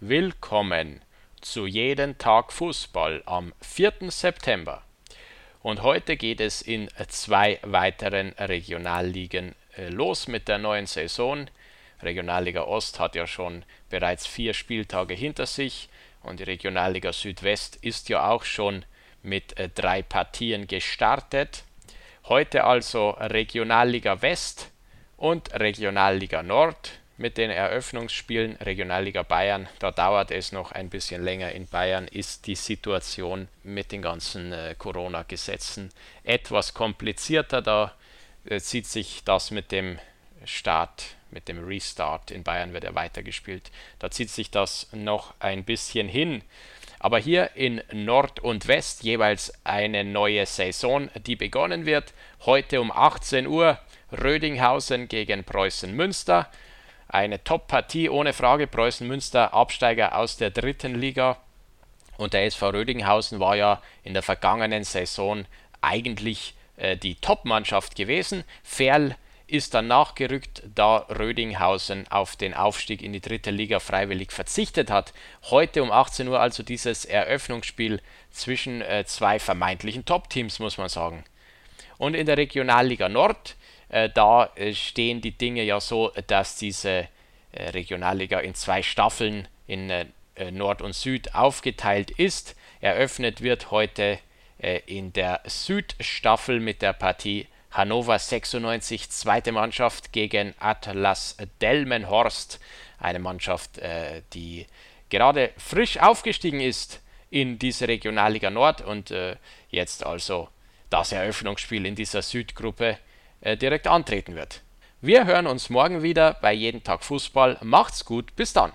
Willkommen 0.00 1.00
zu 1.40 1.64
Jeden 1.66 2.18
Tag 2.18 2.52
Fußball 2.52 3.22
am 3.24 3.54
4. 3.62 4.10
September. 4.10 4.82
Und 5.62 5.80
heute 5.80 6.18
geht 6.18 6.42
es 6.42 6.60
in 6.60 6.90
zwei 7.08 7.58
weiteren 7.62 8.34
Regionalligen 8.38 9.54
äh, 9.74 9.88
los 9.88 10.28
mit 10.28 10.48
der 10.48 10.58
neuen 10.58 10.84
Saison. 10.84 11.46
Regionalliga 12.02 12.64
Ost 12.64 13.00
hat 13.00 13.14
ja 13.14 13.26
schon 13.26 13.64
bereits 13.88 14.26
vier 14.26 14.52
Spieltage 14.52 15.14
hinter 15.14 15.46
sich 15.46 15.88
und 16.22 16.40
die 16.40 16.44
Regionalliga 16.44 17.14
Südwest 17.14 17.76
ist 17.76 18.10
ja 18.10 18.28
auch 18.28 18.44
schon 18.44 18.84
mit 19.22 19.58
äh, 19.58 19.70
drei 19.70 20.02
Partien 20.02 20.66
gestartet. 20.66 21.64
Heute 22.26 22.64
also 22.64 23.12
Regionalliga 23.12 24.20
West 24.20 24.72
und 25.16 25.54
Regionalliga 25.54 26.42
Nord 26.42 27.00
mit 27.18 27.38
den 27.38 27.50
Eröffnungsspielen 27.50 28.56
Regionalliga 28.56 29.22
Bayern. 29.22 29.68
Da 29.78 29.90
dauert 29.90 30.30
es 30.30 30.52
noch 30.52 30.72
ein 30.72 30.90
bisschen 30.90 31.24
länger. 31.24 31.52
In 31.52 31.66
Bayern 31.66 32.08
ist 32.08 32.46
die 32.46 32.54
Situation 32.54 33.48
mit 33.62 33.92
den 33.92 34.02
ganzen 34.02 34.52
äh, 34.52 34.74
Corona-Gesetzen 34.76 35.90
etwas 36.24 36.74
komplizierter. 36.74 37.62
Da 37.62 37.94
äh, 38.44 38.60
zieht 38.60 38.86
sich 38.86 39.22
das 39.24 39.50
mit 39.50 39.72
dem 39.72 39.98
Start, 40.44 41.16
mit 41.30 41.48
dem 41.48 41.64
Restart. 41.64 42.30
In 42.30 42.42
Bayern 42.42 42.72
wird 42.72 42.84
er 42.84 42.94
weitergespielt. 42.94 43.70
Da 43.98 44.10
zieht 44.10 44.30
sich 44.30 44.50
das 44.50 44.88
noch 44.92 45.34
ein 45.40 45.64
bisschen 45.64 46.08
hin. 46.08 46.42
Aber 46.98 47.18
hier 47.18 47.50
in 47.54 47.82
Nord 47.92 48.40
und 48.40 48.68
West 48.68 49.04
jeweils 49.04 49.52
eine 49.64 50.04
neue 50.04 50.46
Saison, 50.46 51.10
die 51.26 51.36
begonnen 51.36 51.86
wird. 51.86 52.12
Heute 52.44 52.80
um 52.80 52.90
18 52.90 53.46
Uhr 53.46 53.78
Rödinghausen 54.12 55.08
gegen 55.08 55.44
Preußen 55.44 55.92
Münster. 55.92 56.50
Eine 57.08 57.42
Top-Partie 57.42 58.08
ohne 58.08 58.32
Frage. 58.32 58.66
Preußen 58.66 59.06
Münster 59.06 59.54
Absteiger 59.54 60.16
aus 60.16 60.36
der 60.36 60.50
dritten 60.50 60.94
Liga. 60.94 61.38
Und 62.16 62.32
der 62.32 62.46
SV 62.46 62.70
Rödinghausen 62.70 63.40
war 63.40 63.56
ja 63.56 63.82
in 64.02 64.14
der 64.14 64.22
vergangenen 64.22 64.84
Saison 64.84 65.44
eigentlich 65.80 66.54
äh, 66.76 66.96
die 66.96 67.16
Top-Mannschaft 67.16 67.94
gewesen. 67.94 68.44
Ferl 68.62 69.16
ist 69.46 69.74
dann 69.74 69.86
nachgerückt, 69.86 70.62
da 70.74 71.06
Rödinghausen 71.08 72.08
auf 72.08 72.34
den 72.34 72.54
Aufstieg 72.54 73.02
in 73.02 73.12
die 73.12 73.20
dritte 73.20 73.50
Liga 73.50 73.78
freiwillig 73.78 74.32
verzichtet 74.32 74.90
hat. 74.90 75.12
Heute 75.50 75.82
um 75.82 75.92
18 75.92 76.26
Uhr 76.26 76.40
also 76.40 76.62
dieses 76.62 77.04
Eröffnungsspiel 77.04 78.00
zwischen 78.32 78.82
äh, 78.82 79.04
zwei 79.06 79.38
vermeintlichen 79.38 80.04
Top-Teams, 80.04 80.58
muss 80.58 80.78
man 80.78 80.88
sagen. 80.88 81.24
Und 81.98 82.14
in 82.14 82.26
der 82.26 82.36
Regionalliga 82.36 83.08
Nord 83.08 83.56
da 83.88 84.50
äh, 84.56 84.74
stehen 84.74 85.20
die 85.20 85.36
Dinge 85.36 85.62
ja 85.62 85.80
so, 85.80 86.12
dass 86.26 86.56
diese 86.56 87.08
äh, 87.52 87.68
Regionalliga 87.70 88.40
in 88.40 88.54
zwei 88.54 88.82
Staffeln 88.82 89.48
in 89.66 89.90
Nord 90.52 90.82
und 90.82 90.94
Süd 90.94 91.34
aufgeteilt 91.34 92.10
ist. 92.10 92.56
Eröffnet 92.82 93.40
wird 93.40 93.70
heute 93.70 94.18
in 94.84 95.12
der 95.14 95.40
Südstaffel 95.46 96.60
mit 96.60 96.82
der 96.82 96.92
Partie 96.92 97.46
Hannover 97.70 98.18
96, 98.18 99.08
zweite 99.08 99.50
Mannschaft 99.50 100.12
gegen 100.12 100.54
Atlas 100.58 101.38
Delmenhorst, 101.62 102.60
eine 102.98 103.18
Mannschaft, 103.18 103.80
die 104.34 104.66
gerade 105.08 105.52
frisch 105.56 105.96
aufgestiegen 105.96 106.60
ist 106.60 107.00
in 107.30 107.58
diese 107.58 107.88
Regionalliga 107.88 108.50
Nord 108.50 108.82
und 108.82 109.12
jetzt 109.70 110.04
also 110.04 110.48
das 110.90 111.12
Eröffnungsspiel 111.12 111.86
in 111.86 111.94
dieser 111.94 112.20
Südgruppe 112.20 112.90
äh, 112.90 112.96
direkt 113.42 113.86
antreten 113.86 114.34
wird. 114.34 114.62
Wir 115.00 115.26
hören 115.26 115.46
uns 115.46 115.70
morgen 115.70 116.02
wieder 116.02 116.34
bei 116.40 116.52
Jeden 116.52 116.82
Tag 116.82 117.04
Fußball. 117.04 117.58
Macht's 117.62 118.04
gut, 118.04 118.34
bis 118.34 118.52
dann. 118.52 118.72